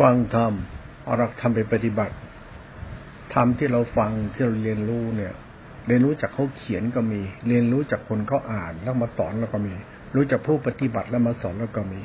[0.00, 0.52] ฟังธรรม
[1.04, 2.14] เอาหลักธรรมไปปฏิบัติ
[3.34, 5.34] ธรรมที่เราฟังที่เราเรียนรู้เนี่ย
[5.86, 9.74] เรียนรู้จากเขาเขียนก็มี เรียนรู้จากคนเขาอ่านแล้วมาสอนแล้วก็มี
[10.14, 12.00] รู้จากผู้ปฏิบัติแล้วมาสอนแล้วก็มี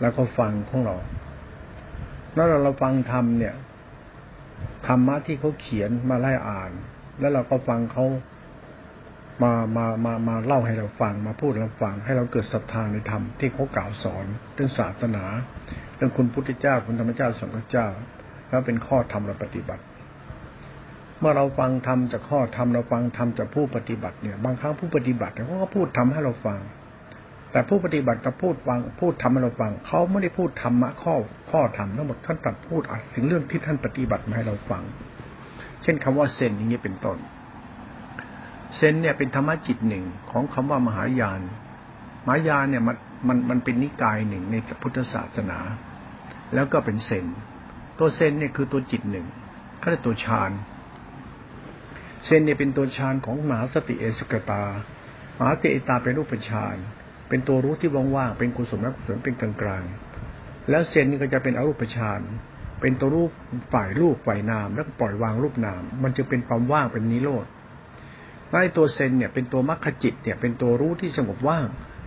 [0.00, 0.96] แล้วก็ฟังของเรา
[2.34, 3.54] แล้วเราเราฟังธรรมเนี่ย
[4.86, 6.72] ธรรมะที่เขาเขียนมาไล่อ่าน
[7.20, 8.04] แล้วเราก็ฟังเขา
[9.42, 15.24] มามามามาเล่าให้เราฟังมาพูดเราฟัง ให้เราเกิดศรัทธาในธรรมที่เขากล่าวสอนเรื่องศาสนา
[15.96, 17.86] เรื่องคุณพุทธเจ้าคุณธรรมเจ้าสังฆเจ้า
[18.48, 19.82] แล้วเป็นข้อธรรมเราปฏิบัติ
[21.20, 26.58] เมื่อเราฟังธรรมจากข้อธรรมเราฟังธรรมจากผู้ปฏิบัติเนี่ยบางครั้งผู้ปฏิบัติเขาก็พูดทำให้เราฟัง
[27.52, 31.14] แต่ผู้ปฏิบัติกับพูดฟังพูดทำให้เราฟังเขาไม่ได้พูดธรรมะข้อ
[31.50, 34.82] ข้อธรรมทั้งหมดท่านตัดพูดอะถึงเรื่องที่ท่านปฏิบัติมาให้เราฟัง
[35.82, 37.18] เช่นคำว่าเซนอย่างนี้เป็นต้น
[38.76, 41.40] เซนเนี่ยเป็นธรรมะจิตหนึ่งของคำว่ามหายาน
[42.26, 42.96] มหายานเนี่ยมัน
[43.28, 45.58] มันมันเป็นนิกายหนึ่งในพุทธศาสนา
[46.54, 47.26] แล้วก็เป็นเซน
[47.98, 49.26] ตัวเซนเนี่ยคือตัวจิตหนึ่ง
[49.78, 50.50] เขาเรียกตัวฌาน
[52.24, 54.62] เซนเนี่ยเป็นตัวฌานของมหาสติเอสกตา
[55.38, 56.76] มหาสติเอตาเป็นรูปฌาน
[57.28, 62.20] เป็นตัวรู้ที่ว่างๆเป็นกุศลและกุศลเป็นกลางๆ แล้วเซนนี่ก็จะเป็นอรูปฌาน
[62.80, 63.30] เป็นตัวรูป
[63.72, 67.46] ฝ่ายรูปฝ่ายนาม แล้วปล่อยวางรูปนาม มันจะเป็นความว่างเป็นนิโรธ
[68.50, 71.66] ไอ้ตัวเซนเนี่ยเป็นตัวมรรคจิตเนี่ยเป็นตัวรู้ที่สงบว่าง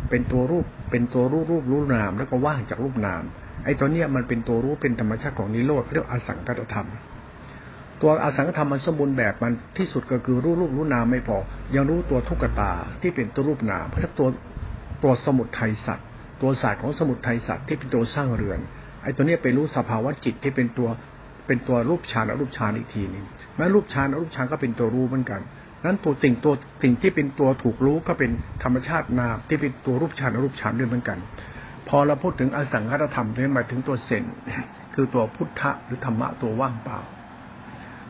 [0.09, 3.23] เป็นตัวรูปเป็นตัวรูปรูปรู้นาม แล้วก็ว่างจากรูปนาม
[3.65, 6.87] ไอ้ตัวเนี้ยมันเป็นตัวรู้เป็นธรรมชาติของนิโรธเรียกอสังกัตธรรม
[8.01, 11.37] ตัวอสังกัตธรรมมันสมบูรณ์แบบมันที่สุดก็คือรู้รูปรู้นามไม่พอ
[11.75, 14.27] ยังรู้ตัวทุกขตาที่เป็นตัวรูปนามเพราะตัว
[15.03, 16.05] ตัวสมุดไทยสัตว์
[16.41, 18.59] ตัวศาสตร์ของสมุดไทยสัตว์ที่เป็นตัวสร้างเรือน
[19.03, 20.89] ไอ้ตัวเนี้ยไปรู้สภาวะจิตที่เป็นตัว
[21.47, 25.41] เป็นตัวรูปฌานอรูปฌานอีกทีนึงแม้รูปฌานอรูปฌานก็เป็นตัวรู้เหมือนกัน
[25.85, 28.31] นั้นตัวสิ่งตัวสิ่งที่เป็นตัวถูกรู้ก็เป็น
[28.63, 31.17] ธรรมชาตินามที่เป็นตัวรูปฌานรูปฌานด้วยเหมือนกัน
[31.89, 34.23] พอเราพูดถึงอสังขตธรรมนี่หมายถึงตัวเซน
[34.93, 36.99] คือตัวพุทธะหรือธรรมะตัวว่างเปล่า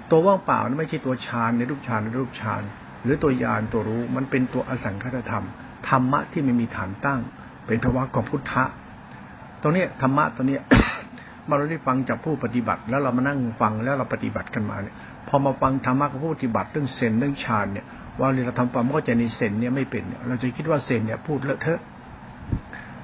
[0.10, 2.62] ตัวว่างเปล่านั้นไม่ใช่ตัวฌานในรูปฌานในรูปฌาน
[3.04, 5.46] หรือตัวยานตัวรู้มันเป็นตัวอสังขตธรรม
[5.90, 7.20] ธรรมะที่ไม่มีฐานตั้ง
[7.68, 8.64] เป็นภาวะของพุทธะ
[9.62, 10.58] ตรงนี้ธรรมะตัวนี้
[11.48, 14.96] มาเราได้ฟังจากผู้ปฏิบัติ แล้วเรามานั่งฟังแล้วเราปฏิบัติกันมาเนี่ย
[15.28, 17.86] พอมาฟังธรรมะของผู้ปฏิบัติเรื่องเซนเรื่องฌานเนี่ย
[18.20, 21.82] ว่าเราทำความเข้าใจในเซนเนี่ยไม่เป็นเราจะคิดว่าเซนเนี่ยพูดเลอะเทอะ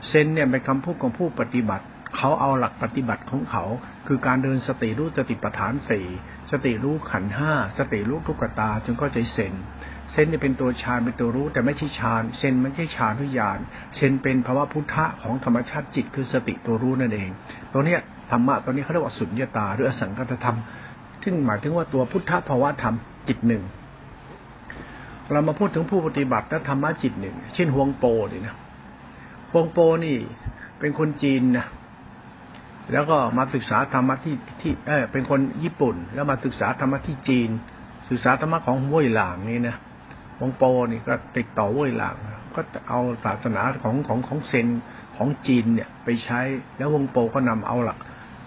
[0.07, 1.85] เซนเนี่ยเป็นคำพูดของผู้ปฏิบัติ
[2.17, 3.63] เขาเอาหลักปฏิบัติของเขา
[4.07, 6.05] คือการเดินสติรู้สติปัฏฐานสี่
[6.51, 9.53] สติรู้ขันห้าสติรู้ทุกตาจนก็ใจเซน
[10.11, 13.59] เซนเนี่ยเป็นตัวฌานเป็นตัวรู้แต่ไม่ใช่ฌานเซนไม่ใช่ฌานทุยาน
[13.95, 17.29] เซนเป็นภาวะพุทธะของธรรมชาติจิตคือสติตัวรู้นั่นเอง
[17.73, 17.99] ตัวเนี้ย
[18.31, 20.57] ธรรมะตัวนี้เขาเรียกว่าสุญญตาหรืออสังกัตธรรม
[21.23, 22.95] ซึ่งหมายถึงว่าตัวพุทธภาวะธรรม
[23.27, 23.63] จิตหนึ่ง
[25.31, 28.55] เรามาพูดถึงผู้ปฏิบัติและธรรมะจิตหนึ่งเช่นฮวงโปนี่นะ
[29.53, 30.17] ฮวงโปนี่
[30.79, 31.67] เป็นคนจีนนะ
[32.91, 37.49] แล้วก็มาศึกษาธรรมะที่ที่เออเป็นคนญี่ปุ่น แล้วมาศึกษาธรรมะที่จีน
[38.09, 39.75] ศึกษาธรรมะของห้วยหลางนี่นะ
[40.39, 42.15] ฮวงโปนี่ก็ติดต่อห้วยหลาง
[42.55, 44.67] ก็เอาศาสนาของของของเซน
[45.17, 46.39] ของจีนเนี่ยไปใช้
[46.77, 47.97] แล้ววงโปก็นำเอาหลัก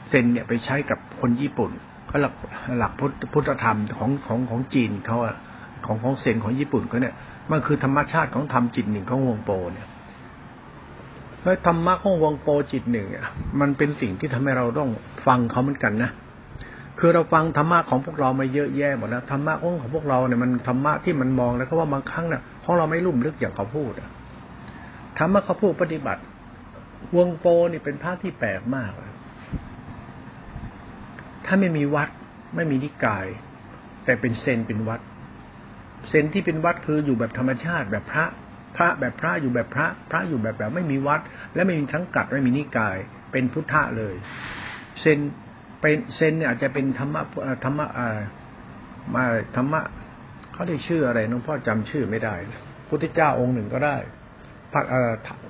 [0.08, 1.70] เซนเนี่ยไปใช้กับคนญี่ปุ่น
[2.10, 2.34] ก็หลัก
[2.78, 2.92] หลัก
[3.32, 5.36] พุทธธรรมของของของจีนเขาอะ
[5.86, 7.14] ของของเซนของญี่ปุ่นเขาเนี่ย
[7.50, 9.86] มันคือธรรมชาติของธรรมจิตหนึ่งของวงโปเนี่ย
[11.42, 13.26] แล้วธรรมะของวงโปจิตหนึ่งอะ
[13.60, 14.90] มันเป็นสิ่งที่ทำให้เราต้อง
[15.26, 16.10] ฟังเขาเหมือนกันนะ
[16.98, 23.92] คือเราฟังธรรมะของพวกเรามาเยอะแยะหมดแล้วธรรมะของของพวกเราเนี่ยมันธรรมะที่มันมองแล้วก็ว่าบางครั้งเนี่ยของเราไม่ลุ่มลึกอย่างเขาพูด
[25.18, 26.22] ธรรมะเขาพูดปฏิบัติ
[27.16, 28.90] วงโปนี่เป็นพระที่แปลกมาก
[31.46, 32.08] ถ้าไม่มีวัด
[32.56, 33.26] ไม่มีนิกาย
[34.04, 35.00] แต่เป็นเซนเป็นวัด
[36.08, 38.24] เซนที่เป็นวัดคืออยู่แบบธรรมชาติแบบพระ
[38.76, 41.20] พระแบบพระอยู่แบบพระ พระอยู่แบบแบบไม่มีวัด
[41.54, 42.96] และไม่มีทั้งกัดไม่มีนิกาย
[43.32, 44.14] เป็นพุทธะเลย
[45.00, 45.18] เซน
[45.80, 47.22] เป็นเซนเนี่ยอาจจะเป็นธรรมะ
[47.64, 48.18] ธรรมะอะไร
[49.14, 49.24] มา
[49.56, 49.82] ธรรมะ
[50.52, 52.34] เขาได้ชื่ออะไรน้องพ่อจำชื่อไม่ได้
[52.88, 53.96] พุทธเจ้าองค์หนึ่งก็ได้
[54.72, 54.82] พระ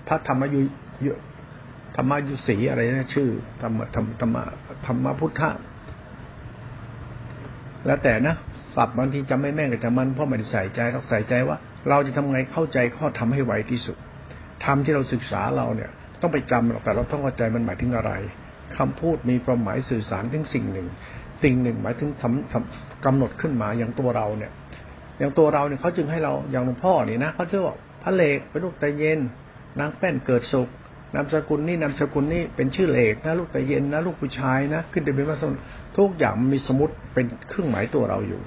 [0.09, 0.61] พระธรรมยุ
[1.97, 3.29] ธรรมยุสีอะไรนะชื่อ
[3.62, 4.37] ธรรมธรรมธรรม
[4.87, 5.50] ธรรมพุทธะ
[7.87, 8.37] แล้วแต่นะ
[8.75, 11.59] สับบางทีจำไม่แม่นก็จะมันพราะมันใส่ใจต้องใส่ใจว่า
[11.91, 13.97] เราจะทำไงเข้าใจข้อทำให้ไวที่สุด
[14.65, 15.91] ทำที่เราศึกษาเราเนี่ย
[16.21, 18.13] ต้องไปจำหรอกแต่เราต้องเข้าใจมันหมายถึงอะไร
[18.77, 20.87] คำพูดมีความหมายสื่อสารถึงสิ่งหนึ่ง
[21.43, 22.11] สิ่งหนึ่งหมายถึง
[23.05, 24.53] กำหนดขึ้นมาอย่างตัวเราเนี่ย
[25.19, 29.21] อย่างตัวเราเนี่ยเขาจึงให้เราอย่างหลวงพ่อนี่นะเขาจะบอกพระเลกเป็นลูกตะเย็น
[29.81, 30.69] นางแป้นเกิดสุข
[31.15, 35.53] นามสกุลนี้นามสกุลนี้เป็นชื่อเลขนะลูกตะเย็นนะลูกผู้ชายนะขึ้นไปเป็นพระสม
[35.97, 38.41] ทุกอย่างมีสมมติเป็นเครื่องหมายตัวเราอยู่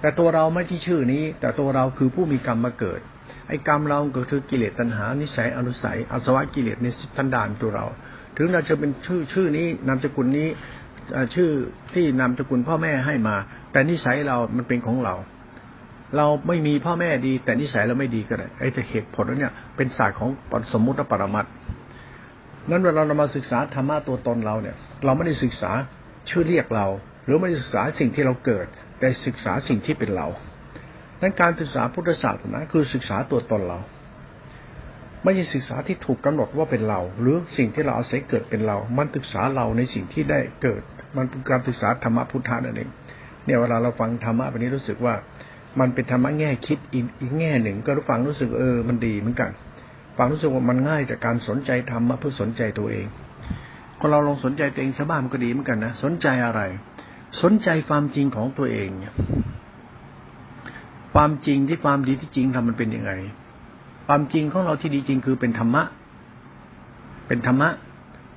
[0.00, 3.00] แต่ตัวเราไม่ใช่ชื่อนี้ แต่ตัวเราคือผู้มีกรรมมาเกิด
[3.48, 7.86] ไอ้กรรมเราก็คือกิเลสตัณหา นิสัยอนุสัยอาสวะกิเลสในสันดานตัวเรา
[8.36, 10.48] ถึงเราจะเป็นชื่อชื่อนี้นามสกุลนี้
[11.34, 11.50] ชื่อ
[11.94, 13.36] ที่นามสกุลพ่อแม่ให้มา
[13.72, 15.14] แต่นิสัยเรามันเป็นของเรา
[16.16, 20.30] เราไม่มีพ่อแม่ดี แต่นิสัยเราไม่ดีก็ได้ไอ้แต่เหตุผลนั้นเนี่ยเป็นศาสตร์ของ
[20.72, 21.46] สมมุติและปรมัต
[22.70, 25.70] นั้นเวลาเรามาศึกษาธรรมะตัวตนเราเนี่ย เราไม่ได้ศึกษา
[26.28, 26.86] ชื่อเรียกเรา
[27.24, 28.66] หรือไม่ได้ศึกษาสิ่งที่เราเกิด
[28.98, 30.28] แต่ศึกษาสิ่งที่เป็นเรา
[31.20, 33.78] นั้นการศึกษาพุทธศาสนาคือศึกษาตัวตนเรา
[35.24, 40.82] ไม่ใช่ศึกษาที่ถูกกำหนดว่าเป็นเรา หรือสิ่งที่เราอาศัยเกิดเป็นเรา มันศึกษาเราในสิ่งที่ได้เกิด
[41.16, 42.90] มันเป็นการศึกษาธรรมะพุทธานั่นเอง
[43.44, 45.14] เนี่ยเวลาเราฟังธรรมะแบบนี้รู้สึกว่า
[45.80, 47.00] มันเป็นธรรมะแง่คิดอี
[47.30, 49.50] กแง่หนึ่ง ก็รู้ฟังรู้สึกเออมันดีเหมือนกัน
[50.18, 53.06] ฟังรู้สึกว่ามันง่ายจากการสนใจธรรมะเพื่อสนใจตัวเอง
[54.00, 56.60] คนเราลองสนใจตัวเองชาวบ้านมันก็ดีเหมือนกันนะสนใจอะไร
[57.42, 59.14] สนใจความจริงของตัวเองเนี่ย
[61.14, 63.12] ความจริงที่ความดีที่จริงทำมันเป็นยังไง
[64.06, 65.82] ความจริงของเราที่ดีจริงคือเป็นธรรมะ
[67.28, 67.68] เป็นธรรมะ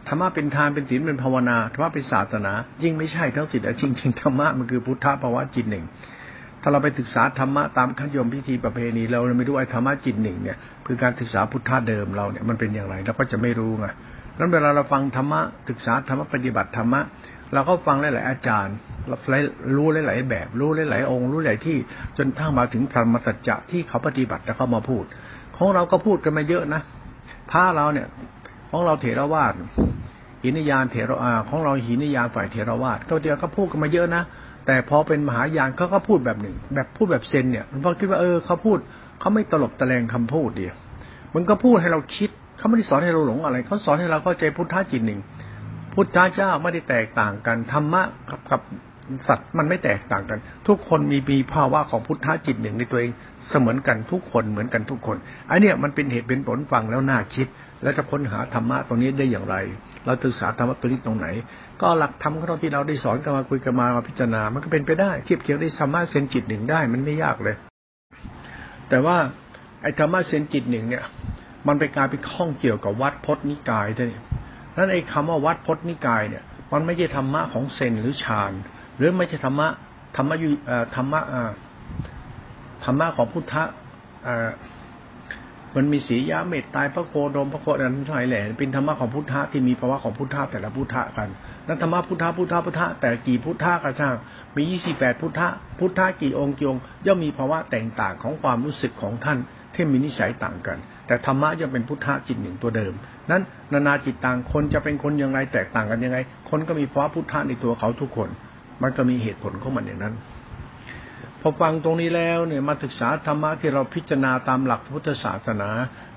[0.07, 2.53] ธรรมะเป็นทานเป็นศีลเป็นภาวนา ธรรมะเป็นศาสนา
[2.83, 5.85] ยิ่งไม่ใช่ทั้งสิ้นแต่จริงจริงธรรมะมันคือพุทธภาวะจิตหนึ่ง
[6.61, 13.87] ถ้าเราไปศึกษาธรรมะตามขั้นยมพิธีประเพณี เราไม่รู้ไอ้ธรรมะจิตหนึ่งเนี่ยคือการศึกษาพุทธะเดิมเราเนี่ยมันเป็นอย่างไรเราก็จะไม่รู้ไง
[14.37, 17.01] นั้นเวลาเราฟังธรรมะศึกษาธรรมะปฏิบัติธรรมะ
[17.53, 18.75] เราก็ฟังหลาย ๆ อาจารย์
[19.07, 19.17] เรา
[19.77, 21.77] รู้หลาย ๆ แบบ รู้หลาย ๆ องค์ รู้หลายที่
[22.17, 25.03] จนทั้งมาถึงธรรมสัจจะที่เขาปฏิบัติแล้วเขามาพูด
[25.57, 26.81] ของเราก็พูดกันมาเยอะนะ
[27.51, 28.07] พระเราเนี่ย
[28.69, 29.53] ของเราเถรวาท
[30.43, 34.23] หินยานเถรอาของเราหินยานฝ่ายเถรวาทเขาเดียวก็พูดกันมาเยอะนะ
[34.65, 38.77] แต่พอเป็นมหายานเขาก็พูดแบบหนึ่ง แบบพูดแบบเซนเนี่ยมันพอคิดว่าเออเขาพูด
[39.19, 40.75] เขาไม่ตลบตะแลงคำพูดเดียว
[41.35, 45.19] มันก็พูดให้เราคิดเขาไม่ได้สอนให้เราหลงอะไรเขาสอนให้เราเข้าใจพุทธะจิตหนึ่ง
[45.93, 48.61] พุทธเจ้าไม่ได้แตกต่างกันธรรมะกับกับ
[49.27, 53.11] สัตว์มันไม่แตกต่างกัน ทุกคนมีมีภาวะของพุทธะจิตหนึ่งในตัวเอง
[53.49, 55.17] เสมือนกันทุกคนเหมือนกันทุกคน
[55.49, 57.47] อันเนี้ยมันเป็นเหตุเป็นผลฟังแล้วน่าคิด
[57.83, 59.55] แล้วจะค้นหาธรรมะตรงนี้ได้อย่างไร
[60.05, 61.27] เราศึกษาธรรมะตัวนี้ตรงไหน
[61.81, 67.55] ก็หลักธรรมของเราที่เราได้สอนกันมาคุยกันมามาพิจารณา มันก็เป็นไปได้เทียบเคียงได้ธรรมะเซนจิตหนึ่งได้มันไม่ยากเลย
[68.89, 69.17] แต่ว่า
[69.81, 71.03] ไอ้ธรรมะเซนจิตหนึ่งเนี่ย
[71.67, 74.21] มันไปกลายเป็นข้องเกี่ยวกับวัดพจนิกายได้นั้
[74.85, 76.43] นไอ้คำว่าวัดพจนิกายเนี่ย
[76.73, 78.51] มันไม่ใช่ธรรมะของเซนหรือฌาน
[78.97, 79.67] หรือไม่ใช่ธรรมะ
[80.15, 80.49] ธรรมะยุ
[80.95, 81.21] ธรรมะ
[82.85, 83.63] ธรรมะของพุทธะ
[85.75, 91.29] มันมีสียาเมตตายพระโคดมพระโคดันทั้งหลายแหล่เป็นธรรมะของพุทธะที่มีภาวะของพุทธะแต่ละพุทธะกัน
[91.67, 94.15] นั้นธรรมะพุทธะพุทธะพุทธะแต่กี่พุทธะก็ช่าง
[94.55, 95.47] มียี่สิบแปดพุทธะ
[95.79, 99.39] พุทธะกี่องค์กี่องค์ย่อมมีภาวะแตกต่างของความรู้สึกของท่าน
[99.79, 100.77] ที่มีนิสัยต่างกัน
[101.07, 102.93] แต่ธรรมะย่อมเป็นพุทธะจิตหนึ่งตัวเดิม
[103.31, 103.41] นั้น
[103.73, 106.17] นานาจิตต่างคนจะเป็นคนยังไงแตกต่างกันยังไง
[106.49, 108.29] คนก็มีภาวะพุทธะในตัวเขาทุกคน
[108.81, 110.13] มันก็มีเหตุผลของมันอย่างนั้น
[111.41, 115.69] พอฟังตรงนี้แล้วเนี่ยมาศึกษาธรรมะที่เราพิจารณาตามหลักพุทธศาสนา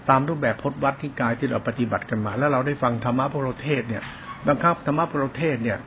[0.08, 4.02] ตามรูปแบบพจนวัดที่กายที่เราปฏิบัติกันมา แล้วเราได้ฟังธรรมะพระเทศเนี่ย
[4.46, 5.78] บางครั้งธรรมะพระเทศเนี่ย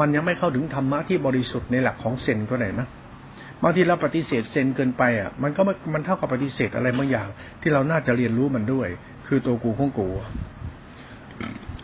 [0.00, 2.86] มันยังไม่เข้าถึงธรรมะที่บริสุทธิ์ในหลักของเซนก็ได้นะ
[3.62, 5.62] บางทีเราปฏิเสธเซนเกินไปอะ มันก็
[5.94, 7.28] มันเท่ากับปฏิเสธอะไรบางอย่าง
[7.60, 8.88] ที่เราน่าจะเรียนรู้มันด้วย
[9.26, 10.08] คือตัวกูของกู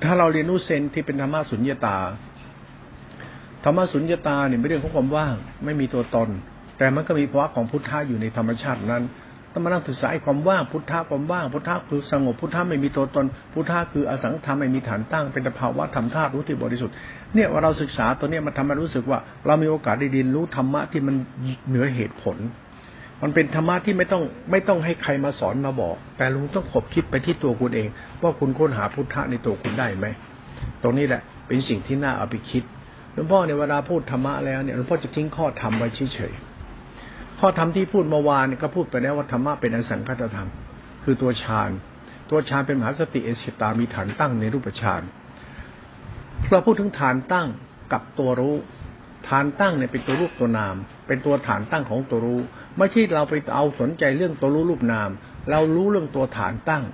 [0.04, 1.98] ถ้าเราเรียนรู้เซนที่เป็นธรรมะสุญญตา
[3.64, 5.34] ธรรมะสุญญตาเนี่ยไม่เรื่องของความว่าง
[5.64, 6.28] ไม่มีตัวตน
[6.78, 9.02] แต่มันก็มีภาวะของพุทธะอยู่ในธรรมชาตินั้น
[9.56, 16.94] ต้องมานั่งศึกษาความว่างพุทธะความว่างพุทธะคือสงบพุทธะไม่มีตัวตน พุทธะคืออสังธรรมไม่มีฐานตั้งเป็นภาวะธรรมธาตุรู้ที่บริสุทธิ์
[17.34, 21.14] เนี่ยว่าเราศึกษาตัวเนี้ยมันทำให้รู้สึกว่า เรามีโอกาสได้ดินรู้ธรรมะที่มัน
[21.68, 22.36] เหนือเหตุผล
[23.22, 27.88] มันเป็นธรรมะที่ไม่ต้องไม่ต้องให้ใครมาสอนมาบอก แต่ลุงต้องขบคิดไปที่ตัวคุณเอง
[28.22, 30.06] ว่าคุณค้นหาพุทธะในตัวคุณได้ไหม
[30.82, 32.62] ตรงนี้แหละเป็นสิ่งที่น่าเอาไปคิด
[33.12, 36.45] หลวงพ่อในเวลาพูดธรรมะแล้วเนี่ยหลวงพ่อจะทิ้งข้อธรรมไว้เฉยๆ
[37.40, 40.48] ข้อธรรมที่พูดเมื่อวานก็พูดไปแล้วว่าธรรมะเป็นอสังคตธรรม
[41.04, 41.70] คือตัวฌาน
[42.30, 45.02] ตัวฌานเป็นมหาสติเอสิตามีฐานตั้งในรูปฌาน
[46.50, 47.48] เราพูดถึงฐานตั้ง
[47.92, 48.56] กับตัวรู้
[49.28, 50.76] ฐานตั้งเนี่ยเป็นตัวรูปตัวนาม
[51.06, 52.40] เป็นตัวฐานตั้งของตัวรู้
[52.78, 55.10] ไม่ใช่เราไปเอาสนใจเรื่องตัวรู้รูปนาม
[55.50, 56.84] เรารู้เรื่องตัวฐานตั้ง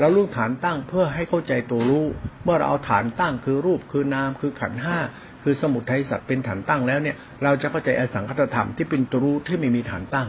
[0.00, 2.06] เรารู้ฐานตั้งเพื่อให้เข้าใจตัวรู้
[2.44, 4.98] เมื่อเราเอาฐานตั้งคือรูปคือนามคือขันห้า
[5.44, 10.28] คือสมุทัยสัตว์เป็นฐานตั้งแล้วเนี่ย เราจะเข้าใจอสังคตธรรมที่เป็นตรู้ที่ไม่มีฐานตั้ง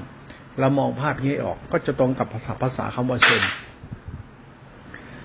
[0.60, 3.44] เรามองภาพนี้ออกก็จะตรงกับภาษาภาษาคำว่าเซน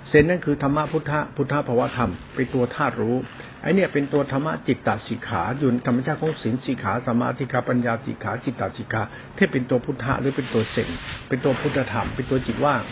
[0.08, 3.16] เซนนั่นคือธรรมะพุทธะพุทธะภาวธรรมเป็นตัวธาตุรู้
[3.62, 9.02] ไอเนี่ยเป็นตัวธรรมะจิตตสิกขาอยู่ธรรมชาติของศีลสิกขาสมาธิขาปัญญาสิกขาจิตตสิกขา
[9.36, 10.88] ที่เป็นตัวพุทธะหรือเป็นตัวเซน
[11.28, 12.82] เป็นตัวพุทธธรรม เป็นตัวจิตว่าง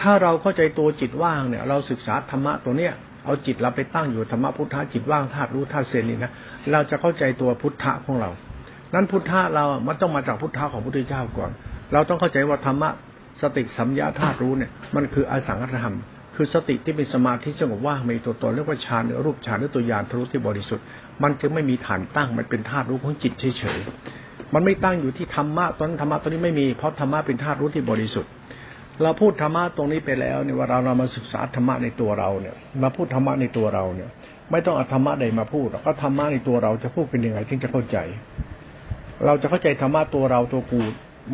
[0.00, 6.32] ถ้าเราเข้าใจตัวจิตว่างเนี่ย เราศึกษาธรรมะตัวเนี้ย เอาจิตเราไปตั้งอยู่ธรรมะพุทธะจิตว่างธาตุรู้ธาตุเซนนี่นะ
[6.72, 8.30] เราจะเข้าใจตัวพุทธะของเรา
[8.94, 11.50] นั้นพุทธะเรามันต้องมาจากพุทธะของพระพุทธเจ้าก่อน
[11.92, 12.90] เราต้องเข้าใจว่าธรรมะ
[13.42, 15.96] สติสัมยาธาตุรู้เนี่ยมันคืออสังขธรรม
[16.36, 20.84] คือสติที่เป็นสมาธิสงบว่างมีตัวตนเรียกว่าฌานหรือรูปฌานหรือตัวยานทะลุที่บริสุทธิ์
[21.22, 28.30] มันจึงไม่มีฐานตั้งมันเป็นธาตุรู้ของจิตเฉยๆมันไม่ตั้งอยู่ที่ธรรมะตอนธรรมะตัวนี้ไม่มีเพราะธรรมะเป็นธาตุรู้ที่บริสุทธิ์
[29.02, 34.08] เราพูดธรรมะตรงนี้ไปแล้วเนี่ยว่าเราเรามาศึกษาธรรมะในตัวเราเนี่ย มาพูดธรรมะในตัวเราเนี่ย
[34.50, 37.98] ไม่ต้องเอาธรรมะใดมาพูดก็ธรรมะในตัวเราจะพูดเป็นยังไงถึงจะเข้าใจ
[39.26, 40.80] เราจะเข้าใจธรรมะตัวเราตัวกู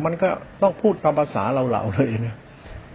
[0.03, 0.29] มันก็
[0.61, 2.35] ต้องพูดตามภาษาเราเราเลยนะ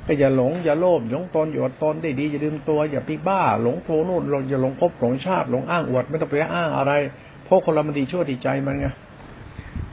[0.06, 6.92] ก็อย่าหลงอย่าโลภหลงตนอยู่ตนได้ดีอย่าลืมตัวอย่าปีบ้า หลงโทนู่นอย่าหลงภพหลงชาติหลงอ้างอวดไม่ต้องไปอ้างอะไร
[7.44, 8.86] เพราะคนเรามันดีชั่วดีใจมันไง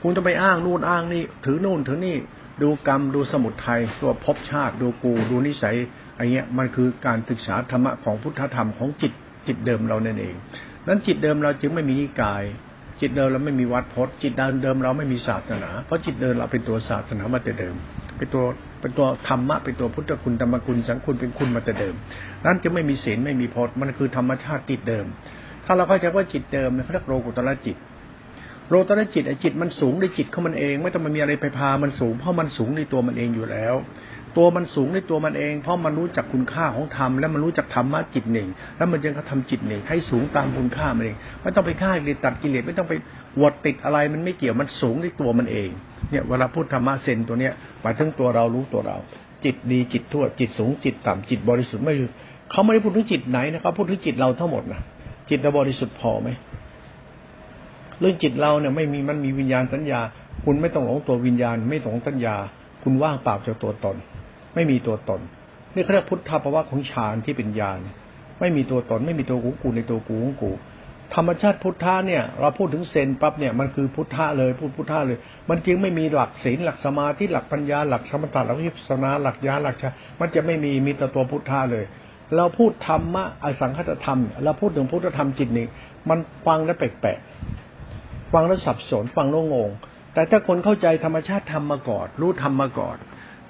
[0.02, 2.16] คุณต้องไปอ้างนู่นอ้างนี่ถือนู่นถือนี่
[2.62, 5.76] ดูกรรมดูสมุทัยตัวภพชาติดูกูดูนิสัย
[6.14, 9.12] อะไรเงี้ยมันคือการศึกษาธรรมะของพุทธธรรมของจิต
[9.46, 10.34] จิตเดิมเรานั่นเอง
[10.86, 12.44] นั้นจิตเดิมเราจึงไม่มีนิกาย
[13.00, 17.74] จิตเดิมเราไม่มีวัดพจน์จิตเดิมเราไม่มีศาสนา เพราะจิตเดิมเราเป็นตัวศาสนามาแต่เดิม
[18.18, 18.44] เป็นตัว
[18.80, 21.94] เป็นตัวธรรมะเป็นตัวพุทธคุณธรรมคุณสังคุณเป็นคุณมาแต่เดิม
[22.44, 25.06] นั้นจะไม่มีศีลไม่มีพจน์มันคือธรรมชาติจิตเดิม
[25.64, 27.76] ถ้าเราเข้าใจว่าจิตเดิมเนี่ยเขาเรียกโลกุตระจิต
[28.70, 33.74] โลตระจิตไอจิตมันสูงในจิตเขามันเอง ไม่ต้องมันมีอะไรไปพามันสูง เพราะมันสูงในตัวมันเองอยู่แล้ว
[34.36, 42.94] ตัวมันสูงในตัวมันเอง เพราะมันรู้จักคุณค่าของธรรมและมันรู้จักธรรมะจิตหนึ่ง แล้วมันจึงเขาทำจิตหนึ่งให้สูงตามคุณค่ามันเอง ไม่ต้องไปฆ่ากิเลสตัดกิเลสไม่ต้องไป
[43.40, 45.68] วดติดอะไรมันไม่เกี่ยวมันสูงในตัวมันเอง
[46.10, 48.96] เนี่ยเวลาพูดธรรมะเซนตัวเนี้ยหมายถึงตัวเรารู้ตัวเรา
[49.44, 51.94] จิตดีจิตทั่วจิตสูงจิตต่ำจิตบริสุทธิ์ไม่
[52.50, 54.80] เขาไม่ได้พูดถึงจิตไหนนะเขาพูดถึงจิตเราทั้งหมดนะ
[55.30, 56.28] จิตเราบริสุทธิ์พอไหม
[58.00, 60.00] เรื่องจิตเราเนี่ยไม่มีมันมีวิญญาณสัญญา
[60.44, 62.36] คุณไม่ต้องหลงตัววิญญาณ ไม่หลงสัญญา
[62.82, 63.96] คุณว่างเปล่าจากตัวตน
[64.54, 65.20] ไม่มีตัวตน
[65.74, 67.80] นี่เขาเรียกพุทธภาวะของฌานที่เป็นญาณ
[68.40, 70.52] ไม่มีตัวตน ไม่มีตัวกูกูในตัวกูของกู
[71.14, 79.90] ธรรมชาติพุทธะเนี่ย เราพูดถึงเซนปั๊บเนี่ยมันคือพุทธะเลยพูดพุทธะเลย มันจึงไม่มีหลักศีลหลักสมาธิหลักปัญญาหลักสมถะหลักวิปัสสนาหลักญาหลักชา
[80.20, 81.84] มันจะไม่มีมีแต่ตัวพุทธะเลย
[82.36, 85.66] เราพูดธรรมะอสังคตธรรม เราพูดถึงพุทธธรรมจิตนี่
[86.08, 87.67] มันฟังแล้วแปลกๆ
[88.32, 89.70] ฟังแล้วสับสนฟังแล้วงง
[90.14, 92.96] แต่ถ้าคนเข้าใจธรรมชาติธรรมมาก่อน รู้ธรรมมาก่อน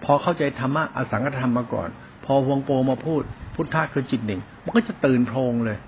[0.04, 1.88] พอเข้าใจธรรมะอสังคตธรรมมาก่อน
[2.24, 3.22] พอวงโปมาพูด
[3.54, 5.78] พุทธะคือจิตหนึ่ง มันก็จะตื่นโพงเลย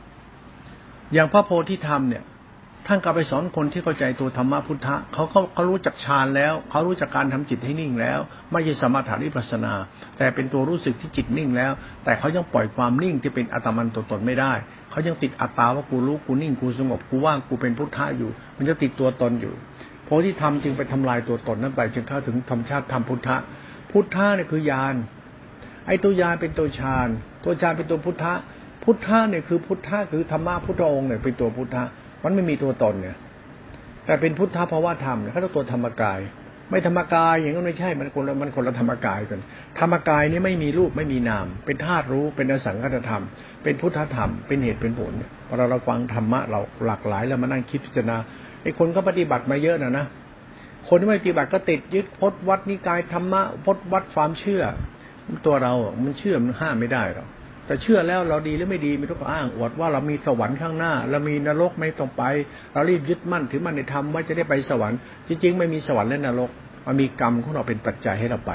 [1.13, 2.23] อย่างพระโพธิธรรมเนี่ย
[2.93, 8.19] ท่านก็ไปสอนคนที่เข้าใจตัวธรรมะพุทธะเขาเขาเขารู้จักฌานแล้วเขารู้จักการทำจิตให้นิ่งแล้ว
[8.53, 9.75] ไม่ใช่สมถะวิปัสนา
[10.19, 11.73] แต่เป็นตัวรู้สึกที่จิตนิ่งแล้ว
[12.05, 14.53] แต่เขายังปล่อยความนิ่งที่เป็นอัตมันตัวตนไม่ได้
[14.91, 19.55] เขายังติดอัตตาว่ากูรู้กูนิ่งกูสงบกูว่างกูเป็นพุทธะอยู่ มันจะติดตัวตนอยู่
[20.05, 23.37] โพธิธรรมจึงไปทำลายตัวตนนั้นไปจึงเข้าถึงธรรมชาติธรรมพุทธะ
[23.91, 24.95] พุทธะเนี่ยคือยาน
[25.87, 27.09] ไอ้ตัวยานเป็นตัวฌาน
[27.45, 28.35] ตัวฌานเป็นตัวพุทธะ
[28.85, 31.85] พุทธะเนี่ยคือพุทธะคือธรรมะพุทธองค์เนี่ยเป็นตัวพุทธะ
[32.25, 33.17] มันไม่มีตัวตนเนี่ย
[34.07, 36.21] แต่เป็นพุทธภาวะธรรมเนี่ยเขาต้องตัวธรรมกาย
[36.71, 39.41] ไม่ธรรมกายอย่างนั้นไม่ใช่มันคนละมันคนละธรรมกายกัน
[39.81, 43.23] ธรรมกายนี่ไม่มีรูปไม่มีนาม เป็นธาตุรู้เป็นอสังขตธรรม
[43.63, 45.13] เป็นพุทธธรรม เป็นเหตุเป็นผล
[45.47, 48.17] พอเราเราฟังธรรมะเราหลากหลายแล้วมานั่งคิดพิจารณา
[48.63, 50.07] ไอ้คนก็ปฏิบัติมาเยอะนะนะ
[50.89, 54.63] คนที่ไม่ปฏิบัติก็ติดยึดพจนวัดนิกายธรรมะพจนวัดความเชื่อ
[55.47, 55.73] ตัวเรา
[56.05, 57.29] มันเชื่อมันห้ามไม่ได้หรอก
[57.71, 62.23] แต่เชื่อแล้วเราดีหรือไม่ดีม่ต้องอ้างอวดว่าเรามีสวรรค์ข้างหน้า เรามีนรกไม่ต้องไป
[62.73, 64.99] เรารีบยึดมั่นถือมั่นในธรรมว่าจะได้ไปสวรรค์
[65.29, 66.51] จริงๆไม่มีสวรรค์และนรก
[66.87, 68.53] มันมีกรรมของเราเป็นปัจจัยให้เราไป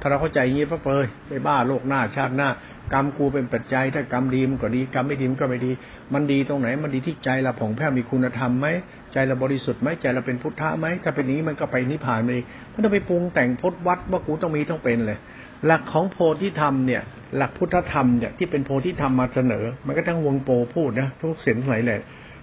[0.00, 2.48] ถ้าเราเข้าใจอย่างนี้พระเปยไปบ้าโลกหน้าชาติหน้า
[2.92, 5.72] กรรมกูเป็นปัจจัยถ้ากรรมดีมันก็ดีกรรมไม่ดีมันก็ไม่ดี
[6.12, 8.66] มันดีตรงไหนมันดีที่ใจเราผ่องแผ้วมีคุณธรรมไหม
[9.12, 12.30] ใจเราบริสุทธิ์ไหมใจเราเป็นพุทธะไหมถ้าเป็นนี้มันก็ไปนิพพานไป
[12.70, 15.18] ไม่ต้องไปปรุงแต่งพจนวัดว่ากูต้องมีต้องเป็นเลย
[15.66, 17.02] หลักของโพธิธรรมเนี่ย
[17.36, 22.00] หลักพุทธธรรมเนี่ยที่เป็นโพธิธรรมมาเสนอ มันก็ทั้งวงโปพูดนะทุกเสียงไหนเลย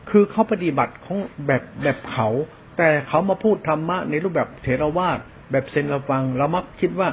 [0.09, 2.27] คือเขาปฏิบัติของแบบแบบเขา
[2.77, 5.19] แต่เขามาพูดธรรมะในรูปแบบเถรวาท
[5.51, 7.09] แบบเซนเราฟัง เรามักคิดว่า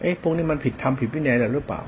[0.00, 1.82] เอ๊ะพวกนี้มันผิดธรรมผิดวินัยหรือเปล่า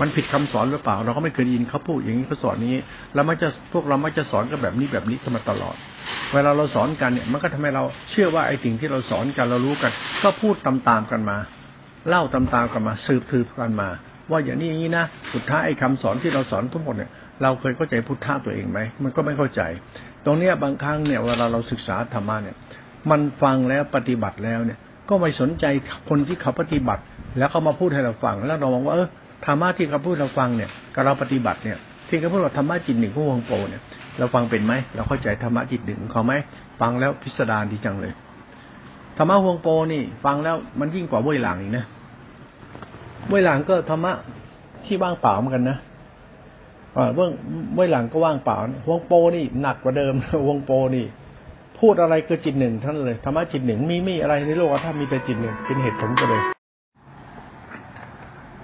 [0.00, 2.74] มันผิดคำสอนหรือเปล่า เราก็ไม่เคยยินเขาพูดอย่างนี้เขาสอนนี้
[3.14, 5.76] เรามักจะพวกเรามักจะสอนกันแบบนี้แบบนี้กันมาตลอด
[6.34, 11.38] เวลาเราสอนกันเนี่ย มันก็ทำให้เราเชื่อว่าไอ้สิ่งที่เราสอนกันเรารู้กัน ก็พูดตามๆกันมา
[12.08, 13.88] เล่าตามๆกันมาสืบถือกันมา
[14.30, 17.10] ว่าอย่างนี้อย่างนี้นะสุดท้ายไอ้คาสอนที่เราสอนทั้งหมดเนี่ย
[17.42, 19.62] เราเคยเข้าใจพุทธะตัวเองไหมมันก็ไม่เข้าใจ
[20.24, 22.56] ตรงเนี้ยบางครั้งเนี่ยเวลาเราศึกษาธรรมะเนี่ย
[23.10, 25.64] มันฟังแล้วปฏิบัติแล้วเนี่ย ก็ไม่สนใจ
[26.08, 27.02] คนที่เขาปฏิบัติ
[27.38, 29.08] แล้วเขามาพูดให้เราฟัง แล้วเรามองว่าเออ
[29.46, 33.82] ธรรมะที่เขาพูดเราฟังเนี่ยกับเราปฏิบัติเนี่ยที่เขาพูดว่าธรรมะจิตหนึ่งของวงโปเนี่ย
[34.18, 36.32] เราฟังเป็นไหมเราเข้าใจธรรมะจิตหนึ่งเขาไหม
[36.80, 38.12] ฟังแล้วพิสดารดีจังเลย
[39.16, 44.12] ธรรมะฮวงโปนี่ ฟังแล้วมันยิ่งกว่าเว่ยหลังอีกนะเว่ยหลังก็ธรรมะ
[44.86, 45.78] ที่ว่างเปล่าเหมือนกันนะ
[47.14, 47.30] เบื้อง
[47.74, 48.56] เว่ยหลังก็ว่างเปล่า
[48.88, 50.14] วงโปนี่หนักกว่าเดิม
[50.48, 51.06] วงโปนี่
[51.78, 56.42] พูดอะไรคือจิตหนึ่งท่านเลยธรรมะจิตหนึ่งมีมีอะไรในโลกถ้ามีแต่จิตหนึ่งเป็นเหตุผลกันเลย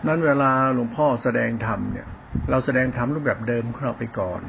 [0.06, 2.06] นั้นเวลาหลวงพ่อแสดงธรรมเนี่ย
[2.50, 4.42] เราแสดงธรรมรูปแบบเดิมของเราไปก่อน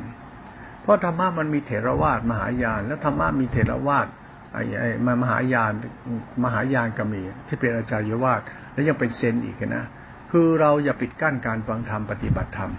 [0.82, 4.08] เพราะธรรมะมันมีเถรวาทมหายาน และธรรมะมีเถรวาท
[4.54, 4.90] ไอ้ไอ้
[5.22, 5.74] มาหายาน
[6.44, 8.42] มหายานก็มีที่เป็นอาจารยวาท
[8.74, 9.86] และยังเป็นเซนอีกนะ
[10.32, 12.72] คือเราอย่าปิดกั้นการฟังธรรมปฏิบัติธรรม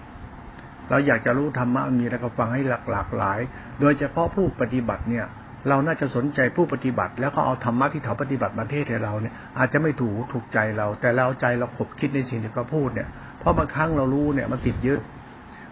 [0.89, 3.39] เราอยากจะรู้ธรรมะมีแล้วก็ฟังให้หลากหลากหลาย
[3.81, 5.25] โดยเฉพาะผู้ปฏิบัติเนี่ย
[5.69, 13.07] เราน่าจะสนใจผู้ปฏิบัติ แล้วก็เอาธรรมะที่เขาปฏิบัติประเทศให้เราเนี่ยอาจจะไม่ถูกถูกใจเรา แต่เราใจเราขบคิดในสิ่งที่เขาพูดเนี่ย
[13.39, 14.99] เพราะบางครั้งเรารู้เนี่ยมันติดยึด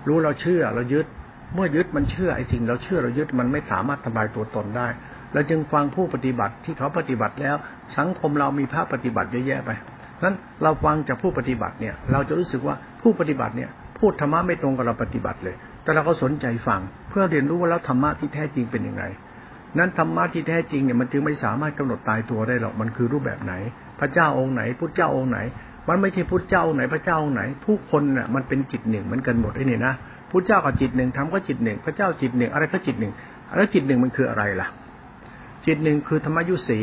[0.08, 1.06] รู้เราเชื่อเรายึด
[1.54, 4.88] เมื่อยึดมันเชื่อไอ้สิ่ง เราเชื่อเรายึดมันไม่สามารถทำลายตัวตนได้
[5.34, 7.56] เราจึงฟังผู้ปฏิบัติที่เขาปฏิบัติแล้ว
[7.98, 9.72] สังคมเรามีภาพปฏิบัติเยอะแยะไป
[10.24, 19.04] นั้นเราฟังจากผู้ปฏิบัติเนี่ย เราจะรู้สึกว่าผู้ปฏิบัติเนี่ย พูดธรรมะไม่ตรงกับเราปฏิบัติเลย แต่เราก็สนใจฟัง เพื่อเรียนรู้ว่าแล้วธรรมะที่แท้จริงเป็นอยังไง
[19.78, 23.54] นั้นธรรมะที่แท้จริงเนี่ยมันจึงไม่สามารถกำหนดตายตัวได้หรอกมันคือรูปแบบไหน
[24.00, 25.40] พระเจ้าองค์ไหนพุทธเจ้าองค์ไหน
[25.90, 29.94] มันไม่ใช่พุทธเจ้าองค์ไหนพระเจ้าองค์ไหน ทุกคนน่ะมันเป็นจิตหนึ่งเหมือนกันหมดไอ้นี่นะ
[30.30, 33.14] พุทธเจ้าก็จิตหนึ่งธรรมก็จิตหนึ่งพระเจ้าจิตหนึ่งอะไรก็จิตหนึ่ง
[33.56, 34.68] แล้วจิตหนึ่งมันคืออะไรล่ะ
[35.66, 36.80] จิตหนึ่งคือธรรมยุสี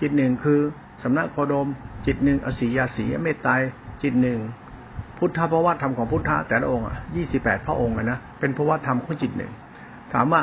[0.00, 0.60] จิตหนึ่งคือ
[1.02, 1.66] สำนักโคดม
[2.06, 3.52] จิตหนึ่งอสียาสีเมตไตร
[4.02, 4.38] จิตหนึ่ง
[5.18, 9.52] พุทธภาวะธรรมของพุทธะแต่ละองค์อะยี่สิบแปดพระองค์นะเป็นภาวะธรรมของจิตหนึ่ง
[10.12, 10.42] ถามว่า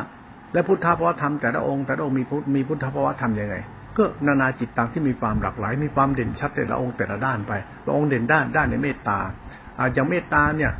[0.53, 3.55] และพุทธภาวธรรมแต่ละองค์แต่ละองค์มีพุทธมีพุทธภาวธรรมยังไง
[3.97, 7.53] ก็นานาจิตตังที่มีความหลากหลาย มีความเด่นชัดแต่ละองค์แต่ละด้านไป
[7.85, 9.19] พระองค์เด่นด้านด้านในเมตตา
[9.79, 10.71] อาอย่างเมตตาเนี่ย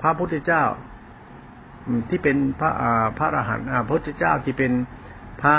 [0.00, 0.62] พระพุทธเจ้า
[2.08, 2.70] ที่เป็นพระ
[3.18, 4.72] พระอรหันต์พระพุทธเจ้าที่เป็น
[5.42, 5.54] พระ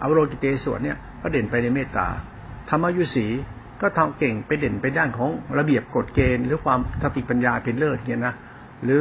[0.00, 2.06] อวโรกิเตศวรเนี่ยก็เด่นไปในเมตตา
[2.70, 3.26] ธรรมยุสี
[3.80, 8.34] ก็ทำเก่งไปเด่นไปด้านของระเบียบกฎเกณฑ์ หรือความสติปัญญาเป็นเลิศเนี่ยนะ
[8.84, 9.00] หรือ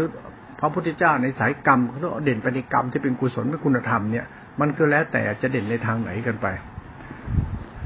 [0.59, 4.25] พระพุทธเจ้าในสายกรรมเขาเด่นไปในกรรมที่เป็นกุศลเป็นคุณธรรมเนี่ย
[4.59, 6.47] มันก็แล้วแต่จะเด่นในทางไหนกันไป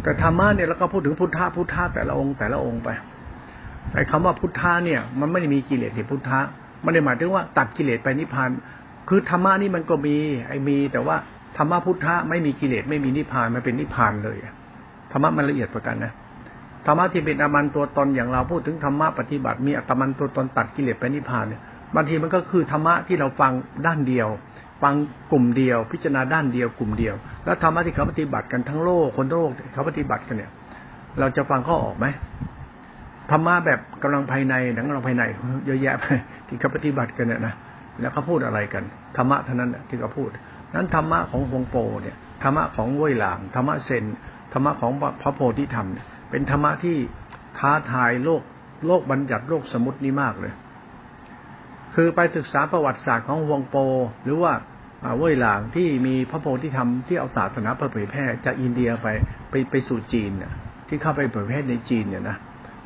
[0.04, 2.90] แต่ธรรมะเนี่ยเราก็พูดถึงพุทธะพุทธะแต่ละองค์แต่ละองค์ไป
[3.94, 6.40] ไอ้คำว่าพุทธะเนี่ย มันไม่ได้มีกิเลสในพุทธะ
[6.84, 8.50] มันได้หมายถึงว่าตัดกิเลสไปนิพพาน
[9.10, 10.16] คือธรรมะนี่มันก็มี
[10.48, 11.16] ไอ้มี แต่ว่า
[11.58, 14.57] ธรรมะพุทธะไม่มีกิเลสไม่มีนิพพานมันเป็นนิพพานเลยธร
[15.20, 16.14] รมะมันละเอียดประกันนะ
[16.86, 21.62] ธรรมะที่เป็นอมันตัวตนอย่างเราพูดถึงธรรมะปฏิบัติมีอัตมันตัวตนตัดกิเลสไปนิพพานเนี่ย
[21.96, 23.52] บางทีมันก็คือธรรมะที่เราฟัง
[23.86, 24.28] ด้านเดียว
[24.84, 24.94] ฟัง
[25.32, 30.52] กลุ่มเดียว พิจารณาด้านเดียวกลุ่มเดียว แล้วธรรมะที่เขาปฏิบัติกันทั้งโลกคนทั้งโลกเขาปฏิบัติกันเนี่ย
[31.20, 32.06] เราจะฟังเขาออกไหม
[33.32, 35.24] ธรรมะแบบกำลังภายในหนังกำลังภายใน
[35.66, 36.06] เยอะแยะไป
[36.48, 37.54] ที่เขาปฏิบัติกันเนี่ยนะ
[38.02, 38.84] แล้วเขาพูดอะไรกัน
[39.18, 40.30] ธรรมะเท่านั้นที่เขาพูด
[40.76, 44.04] นั้นธรรมะของฮงโปเนี่ยธรรมะของว้ยหลางธรรมะเซน
[44.58, 44.92] รรมะของ
[45.22, 45.88] พระโพธิธรรม
[46.30, 46.98] เป็นธรรมะที่
[47.58, 48.42] ท้าทายโลก
[48.86, 50.54] โลกบัญญัติโลกสมุตินี้มากเลย
[51.96, 53.76] คือไปศึกษาประวัติศาสตร์ของฮวงโป
[54.24, 54.54] หรือว่า
[55.18, 59.08] เว่ยหลางที่มีพระโพธิธรรมที่เอาศาสนาเผยแพร่จากอินเดียไป
[59.50, 60.54] ไปไปสู่จีนเนี่ย
[60.88, 62.38] ที่เข้าไปเผยแพร่ในจีนเนี่ยนะ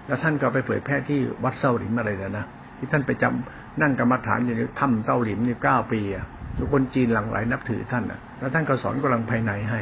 [0.07, 2.45] แล้วท่านก็ไปเผยแพร่ที่วัดเซาหลิมอะไรนะนะ
[2.77, 6.25] ที่ท่านไปจำนั่งกรรมฐานอยู่ในถ้ำเซาหลิมนี่เก้าปีอะ
[6.57, 9.79] ทุกคนจีนหลั่งไหลนับถือท่านอะแล้วท่านก็สอนกำลังภายในให้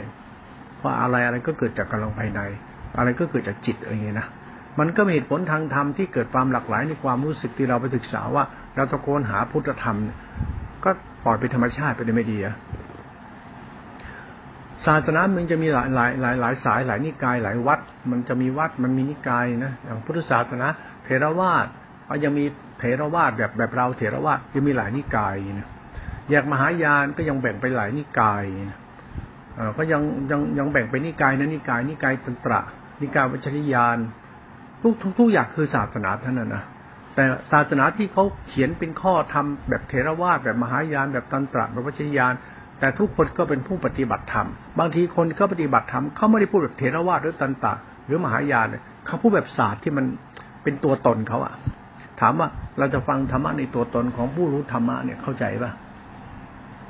[0.84, 2.42] ว่าอะไรอะไรก็เกิดจากกำลังภายใน
[2.98, 4.28] อะไรก็เกิดจากจิตอะไรเงี้ยนะ
[4.80, 8.44] มันก็มีเหตุผลทางธรรมที่เกิดความหลากหลายในความรู้สึกที่เราไปศึกษาว่า
[8.76, 9.98] เราตะโกนหาพุทธธรรม
[10.84, 10.90] ก็
[11.26, 12.56] ปล่อยไปธรรมชาติไปได้ไม่ดีอะ
[14.86, 17.80] ศาสนามันจะมีหลายหลายหลายหลายสายหลายนิกายหลายวัด
[18.12, 20.68] มันจะมีวัดมันมีนิกายนะอย่างพุทธศาสนา
[21.04, 21.68] เทรวาส
[22.08, 22.46] ก็ยังมี
[22.80, 25.70] เทรวาสแบบแบบเราเทรวาสยังมีหลายนิกายนะ
[26.32, 28.80] อยากมหายานก็ยังแบ่งไปหลายนิกายนะ
[29.78, 32.60] ก็ยังยังยังแบ่งเป็นนิกายนะนิกายนิกายตันตระ
[33.02, 33.98] นิกายวัชริยาน
[34.82, 36.64] ทุกทุกทุกอย่างคือศาสนาท่านน่ะนะ
[37.16, 42.34] แต่ศาสนาที่เขาเขียนเป็นข้อทำแบบเทรวาสแบบมหายาน แบบตันตระแบบวัชริยาน
[42.80, 44.48] แต่ทุกคนก็เป็นผู้ปฏิบัติธรรม
[44.80, 47.74] บางทีคนก็ปฏิบัติธรรมเขาไม่ได้พูดแบบเทรวาสหรือตันตระ
[48.06, 48.68] หรือมหายาน
[49.06, 50.06] เขาพูดแบบศาสตร์ที่มัน
[50.64, 51.54] เป็นตัวตนเขาอะ
[52.20, 52.48] ถามว่า
[52.80, 55.72] เราจะฟังธรรมะในตัวตนของผู้รู้ธรรมะเนี่ยเข้าใจปะ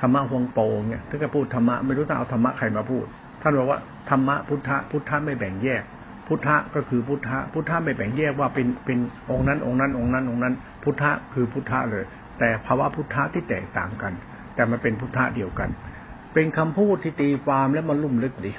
[0.02, 3.06] ธรรมะฮวงโปงเนี่ยถ้าจะพูดธรรมะไม่รู้ต้องเอาธรรมะใครมาพูด
[3.42, 5.84] ท่านบอกว่าธรรมะพุทธะพุทธะไม่แบ่งแยก
[6.28, 9.00] พุทธะก็คือพุทธะพุทธะไม่แบ่งแยกว่าเป็นเป็น
[9.32, 12.04] องค์นั้นองค์นั้นองค์นั้นองค์นั้น พุทธะคือพุทธะเลย
[12.40, 14.14] แต่ภาวะพุทธะที่แตกต่างกัน
[14.56, 15.70] แต่มันเป็นพุทธะเดียวกัน
[16.34, 18.52] เป็นคำพูดที่ตีความและมันลุ่มลึกดี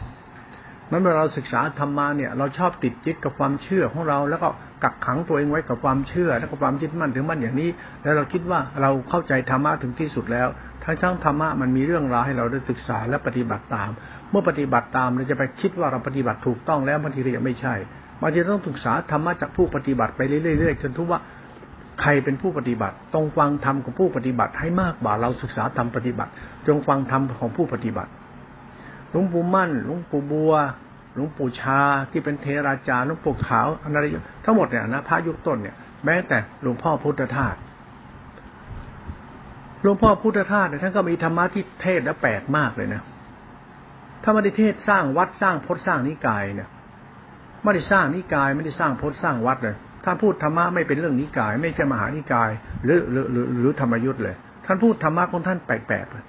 [0.91, 4.49] มันเมื่อเราศึกษาธรรมะเนี่ยเราชอบติดจิตกับความเชื่อของเราแล้วก็
[4.85, 7.71] กักขังตัวเองไว้กับความเชื่อแล้วก็ความยึดมั่นถึงมั่นอย่างนี้
[8.03, 10.49] แล้วเราคิดว่าเราเข้าใจธรรมะถึงที่สุดแล้ว
[10.85, 13.91] ทั้งทั้งธรรมะมันมีเรื่องราวให้เราได้ศึกษาและปฏิบัติตาม
[14.31, 17.75] เมื่อปฏิบัติตามเราจะไปคิดว่าเราปฏิบัติถูกต้องแล้วบางทีเราไม่ใช่
[18.21, 21.21] บางทีต้องศึกษาธรรมะจากผู้ปฏิบัติไปเรื่อยๆจนทุกว่า
[22.01, 26.31] ใครเป็นผู้ปฏิบัติต้องฟังธรรมของผู้ปฏิบัติให้มากกว่าเราศึกษาธรรมปฏิบัติ
[26.67, 28.11] จงฟังธรรมของผู้ปฏิบัติ
[29.11, 30.53] หลวงปู่มั่นหลวงปู่บัว
[31.15, 34.07] หลวงปู่ชาที่เป็นเทราจารย์หลวงปู่ขาวอะไร
[34.45, 37.57] ทั้งหมดเนี่ยนะพระยุคต้นเนี่ยแม้แต่หลวงพ่อพุทธทาส
[39.83, 43.03] หลวงพ่อพุทธทาสเนี่ยท่านก็มีธรรมะที่เทศและแปลกมากเลยนะ
[44.23, 46.69] ถ้าไม่ได้เทศสร้างวัดสร้างพจน์สร้างนิกายเนี่ย
[47.63, 52.51] ไม่ได้สร้างนิกายไม่ได้สร้างพจน์สร้างวัดเลยท่านพูดธรรมะไม่เป็นเรื่องนิกาย ไม่ใช่มหานิกาย
[52.85, 56.25] หรือหรือหรือหรือธรรมยุทธ์เลย ท่านพูดธรรมะของท่านแปลกๆเลย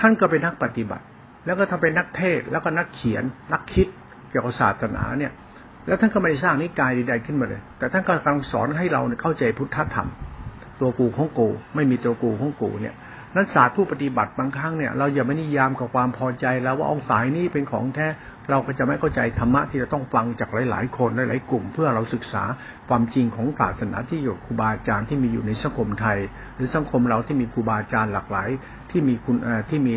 [0.00, 1.04] ท่านก็เป็นนักปฏิบัติ
[1.46, 3.86] แล้วก็ทำเป็นนักเทศแล้วก็นักเขียน นักคิด
[4.30, 5.32] เกี่ยวกับศาสนาเนี่ย
[5.86, 10.08] แล้วท่านก็ไม่ได้สร้างนิกายใดๆขึ้นมาเลย แต่ท่านก็กำลังสอนให้เราเข้าใจพุทธธรรม
[10.80, 12.96] ตัวกูของกู ไม่มีตัวกูของกูเนี่ย
[13.36, 18.06] นั้นศาสตร์ผู้ปฏิบัติบางครั้งเนี่ยเราอย่าไม่นิยามกับความพอใจแล้วว่าองสายนี้เป็นของแท้
[18.50, 22.44] เราก็จะไม่เข้าใจธรรมะที่จะต้องฟังจากหลาย ๆ คนหลายๆกลุ่ม เพื่อเราศึกษา
[22.88, 26.18] ความจริงของศาสนาที่อยู่ครูบาอาจารย์ที่มีอยู่ในสังคมไทย
[26.56, 28.48] หรือสังคมเราที่มีครูบาอาจารย์หลากหลาย
[28.90, 29.36] ที่มีคุณ
[29.70, 29.94] ที่มี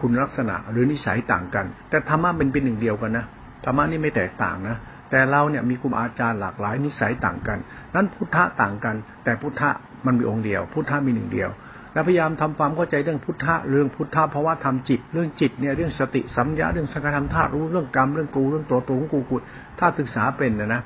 [0.00, 3.26] คุณลักษณะหรือนิสัยต่างกัน แต่ธรรมะเป็นเป็นหนึ่งเดียวกันนะ
[3.64, 4.76] ธรรมะนี่ไม่แตกต่างนะ
[5.10, 7.58] แต่เราเนี่ยมีครูอาจารย์หลากหลายนิสัยต่างกัน
[7.94, 9.70] นั้นพุทธะต่างกัน แต่พุทธะ
[10.06, 11.50] มันมีองค์เดียว พุทธะมีหนึ่งเดียว
[11.92, 19.36] แล้วพยายามทำความเข้าใจเรื่องพุทธะเรื่องพุทธะภาะวะธรรมจิต เรื่องจิตเนี่ยเรื่องสติสัมยาเรื่องสังขารธรรมธาตุรู้เรื่องกรรมเรื่องกูเรื่องตัวตนของกูกู
[19.78, 20.82] ถ้าศึกษาเป็นนะนะ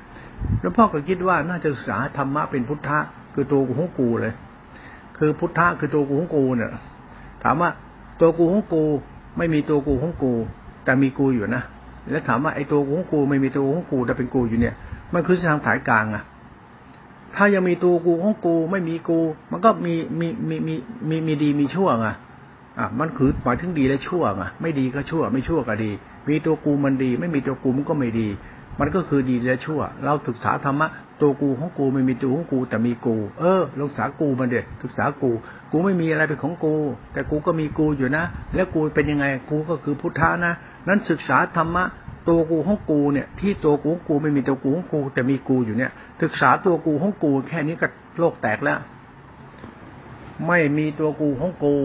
[0.61, 2.99] แล้วพ่อก็คิดว่าน่าจะศึกษาธรรมะเป็นพุทธะ
[3.33, 4.33] คือตัวกูของกูเลย
[5.17, 6.69] คือพุทธะคือตัวกูของกูเนี่ย
[7.43, 7.69] ถามว่า
[8.19, 8.83] ตัวกูของกู
[9.37, 10.33] ไม่มีตัวกูของกู
[10.83, 11.63] แต่มีกูอยู่นะ
[12.09, 14.75] แล้วถามว่าไอ้ตัวกูของกูไม่มีตัวกูของกูแต่เป็นกูอยู่เนี่ย
[15.13, 16.23] มันคือทางสายกลางอะ
[17.35, 19.19] ถ้ายังมีตัวกูของกู ไม่มีกู
[19.51, 20.75] มันก็มีมีมีมี
[21.09, 22.07] มีมีดีมีชั่วไง
[22.79, 25.91] อะมันคือหมายถึงดีและชั่วไงไม่ดีก็ชั่ว ไม่ชั่วก็ดี
[26.29, 28.27] มีตัวกูมันดี ไม่มีตัวกูมันก็ไม่ดี
[28.79, 30.87] มันก็คือดีและชั่ว เราศึกษาธรรมะ
[31.21, 35.31] ตัวกูของกูไม่มีตัวของกู แต่มีกู เออลงศึกษากูมันเด็ดศึกษากู
[35.71, 36.75] กูไม่มีอะไรเป็นของกู
[37.13, 38.23] แต่กูก็มีกูอยู่นะ
[38.55, 40.53] แล้วกูเป็นยังไงกูก็คือพุทธะนะ
[40.87, 41.83] นั้นศึกษาธรรมะ
[42.29, 47.87] ตัวกูของกูเนี่ย ที่ตัวกูของกูไม่มีตัวกูของกู แต่มีกูอยู่เนี่ย ศึกษาตัวกูของกู แค่นี้ก็
[48.19, 48.79] โลกแตกแล้ว
[50.47, 51.75] ไม่มีตัวกูของกู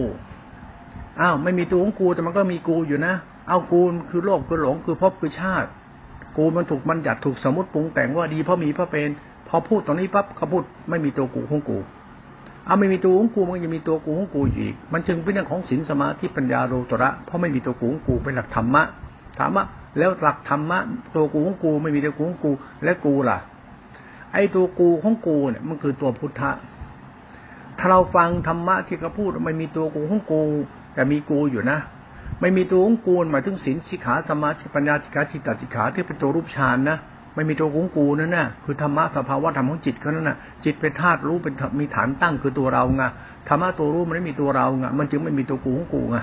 [1.20, 3.14] อ้าวไม่มีตัวของกูแต่มันก็มีกูอยู่นะ
[3.48, 5.70] เอากูคือโลกคือหลงคือพบคือชาติ
[6.36, 9.08] กูมันถูกมันหยัดถูกสมมติปรุงแต่งว่าดีเพราะมีเพราะเป็น
[9.48, 11.78] พอพูดตรงนี้ปั๊บเขาพูดไม่มีตัวกูของกู
[12.66, 18.82] เอาไม่มีตัวของกูมันจะมีตัวกูของกูอีก มันจึงเป็นเรื่องของศีลสมาธิปัญญาโรตระ เพราะไม่มีตัวกูของกูเป็นหลักธรรมะ
[19.38, 19.64] ถามว่า
[19.98, 20.78] แล้วหลักธรรมะ
[21.14, 22.52] ตัวกูของกูไม่มีตัวกูของกู
[22.84, 23.38] และกูล่ะ
[24.32, 26.50] ไอ้ตัวกูของกูเนี่ยมันคือตัวพุทธะ
[27.78, 30.42] ถ้าเราฟังธรรมะที่เขาพูดไม่มีตัวกูของกู
[30.94, 31.78] แต่มีกูอยู่นะ
[32.40, 36.98] ไม่มีตัวของกูหมายถึงศีลสิกขาสมาธิปัญญาสิกขาจิตติขาที่เป็นตัวรูปฌานนะ
[37.34, 43.04] ไม่มีตัวของกูนั่นน่ะคือธรรมะสภาวะธรรมของจิตเขานั่นน่ะจิตเป็นธาตุรู้เป็นมีฐานตั้งคือตัวเราไง
[43.48, 46.16] ธรรมะตัวรู้มันไม่มีตัวเราไงมันจึงไม่มีตัวกูของกูไง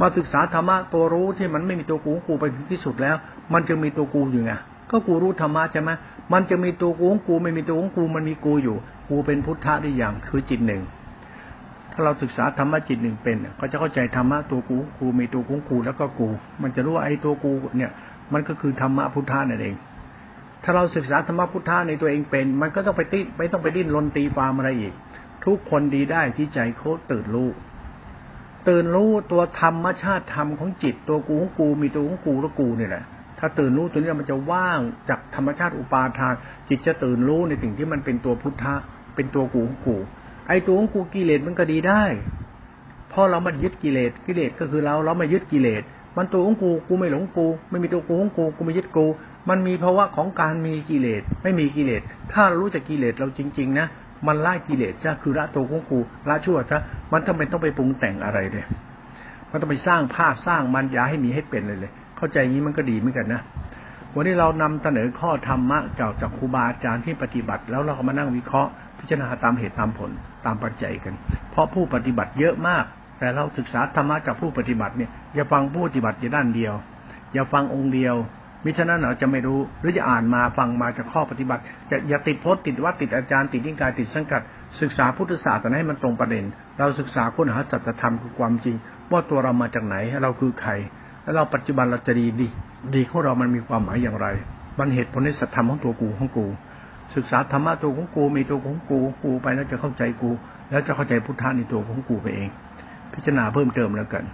[0.00, 3.16] มาศึกษาธรรมะตัวรู้ที่มันไม่มีตัวกูองกูไปถึงที่สุดแล้ว
[3.52, 4.52] มันจะมีตัวกูอยู่ไง
[4.90, 5.90] ก็กูรู้ธรรมะใช่ไหม
[6.32, 8.76] มันจะมีตัวกูของกูไม่มีตัวของกูมันมีกูอยู่
[9.08, 10.82] กูเป็นพุทธะได้อย่างคือจิตหนึ่ง
[11.98, 16.28] ถ้าเราศึกษาธรรมะจิตหนึ่งเป็นก็จะเข้าใจธรรมะตัวกูกูมีตัวกูกูแล้วก็กู
[16.62, 17.90] มันจะรู้ว่าไอ้ตัวกูเนี่ย
[18.32, 19.76] มันก็คือธรรมะพุทธะนั่นเอง
[20.64, 24.94] ถ้าเราศึกษาธรรมะพุทธะในตัวเองเป็น มันก็ต้องไปตีไม่ต้องไปดิ้นรนตีความอะไรอีก
[25.44, 27.50] ทุกคนดีได้ที่ใจโคตรตื่นรู้
[28.68, 33.04] ตื่นรู้ตัวธรรมชาติธรรมของจิต ตัวกูของกูมีตัวของกูแล้วกูเนี่ยแหละ
[33.38, 36.34] ถ้าตื่นรู้ตัวนี้มันจะว่างจากธรรมชาติอุปาทาน
[36.68, 38.74] จิตจะตื่นรู้ในสิ่งที่มันเป็นตัวพุทธะ
[39.14, 39.96] เป็นตัวกูของกู
[40.48, 42.02] ไอ้ตัวของกูกิเลสมันก็ดีได้
[43.10, 45.82] เพราะเรามายึดกิเลสกิเลสก็คือเราเรามายึดกิเลส
[46.16, 49.06] มันตัวของกูกูไม่หลงกู ไม่มีตัวกูของกูกูไม่ยึดกู
[49.48, 53.86] มันมีภาวะของการมีกิเลสไม่มีกิเลสถ้ารู้จักกิเลสเราจริง ๆ นะ
[54.26, 56.78] มันละกิเลสซะคือละตัวของกูละชั่วซะ
[57.12, 58.64] มันทำไมต้องไปปรุงแต่งอะไรเลย
[59.50, 63.42] มันต้องไปสร้างภาพสร้างมันยาให้มีให้เป็นเลยเลย เข้าใจงี้มันก็ดีเหมือนกันนะ
[64.14, 70.10] วันนี้เรานำเสนอข้อธรรมะเก่าจากครูบาอาจารย์ที่ปฏิบัติ แล้วเราก็มานั่งวิเคราะห์ พิจารณาตามเหตุตามผล
[70.44, 71.14] ตามปัจจัยกัน
[71.50, 72.84] เพราะผู้ปฏิบัติเยอะมาก
[73.18, 76.74] แต่เราศึกษาธรรมะจากผู้ปฏิบัติเนี่ยอย่าฟังผู้ปฏิบัติจะด้านเดียว
[77.32, 78.16] อย่าฟังองค์เดียว
[78.64, 84.42] มิฉะนั้นเราจะไม่รู้หรือจะอ่านมาฟังมาจากข้อปฏิบัติ จะอย่าติดโพสติดวัดติดอาจารย์ติดนิกายติดสังกัด
[84.80, 86.44] ศึกษาพุทธศาสนาให้มันตรงประเด็น
[86.78, 88.76] เราศึกษาค้นหาสัจธรรมคือความจริง
[89.10, 90.72] ว่าตัวเรามาจากไหนเราคือใคร
[91.22, 92.48] แล้วเราปัจจุบันเราจะดีดี
[92.94, 94.26] ดีของเรามันมีความหมายอย่างไร
[94.78, 96.46] มันเหตุผลในสัจธรรมของตัวกูของกู
[97.14, 100.30] ศึกษาธรรมะตัวของกูมีตัวของกูกูไปแล้วจะเข้าใจกู
[100.70, 102.50] แล้วจะเข้าใจพุทธะในตัวของกูไปเอง
[103.12, 104.24] พิจารณาเพิ่มเติมแล้วกัน